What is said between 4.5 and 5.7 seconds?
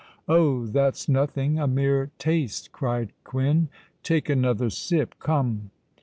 sip. Come."